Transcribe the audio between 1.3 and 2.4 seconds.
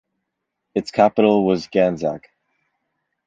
was Ganzak.